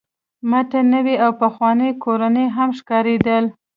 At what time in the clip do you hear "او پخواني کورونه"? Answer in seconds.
1.25-2.41